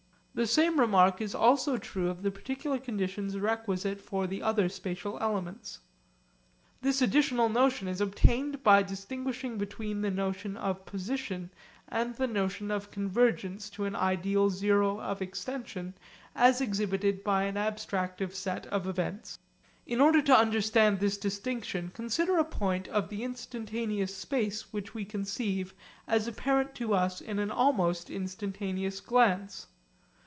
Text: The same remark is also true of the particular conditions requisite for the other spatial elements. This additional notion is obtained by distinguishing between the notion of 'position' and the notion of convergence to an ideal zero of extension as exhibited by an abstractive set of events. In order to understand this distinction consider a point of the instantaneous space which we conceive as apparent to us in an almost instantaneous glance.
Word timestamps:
The 0.33 0.47
same 0.47 0.79
remark 0.79 1.19
is 1.19 1.35
also 1.35 1.77
true 1.77 2.09
of 2.09 2.23
the 2.23 2.31
particular 2.31 2.79
conditions 2.79 3.37
requisite 3.37 3.99
for 3.99 4.27
the 4.27 4.41
other 4.41 4.69
spatial 4.69 5.17
elements. 5.19 5.79
This 6.81 7.01
additional 7.01 7.49
notion 7.49 7.89
is 7.89 7.99
obtained 7.99 8.63
by 8.63 8.81
distinguishing 8.81 9.57
between 9.57 9.99
the 9.99 10.09
notion 10.09 10.55
of 10.55 10.85
'position' 10.85 11.49
and 11.89 12.15
the 12.15 12.27
notion 12.27 12.71
of 12.71 12.91
convergence 12.91 13.69
to 13.71 13.83
an 13.83 13.93
ideal 13.93 14.49
zero 14.49 15.01
of 15.01 15.21
extension 15.21 15.95
as 16.33 16.61
exhibited 16.61 17.25
by 17.25 17.43
an 17.43 17.55
abstractive 17.55 18.33
set 18.33 18.65
of 18.67 18.87
events. 18.87 19.37
In 19.85 19.99
order 19.99 20.21
to 20.21 20.33
understand 20.33 21.01
this 21.01 21.17
distinction 21.17 21.91
consider 21.93 22.37
a 22.37 22.45
point 22.45 22.87
of 22.87 23.09
the 23.09 23.25
instantaneous 23.25 24.15
space 24.15 24.71
which 24.71 24.93
we 24.93 25.03
conceive 25.03 25.73
as 26.07 26.25
apparent 26.25 26.73
to 26.75 26.93
us 26.93 27.19
in 27.19 27.37
an 27.37 27.51
almost 27.51 28.09
instantaneous 28.09 29.01
glance. 29.01 29.67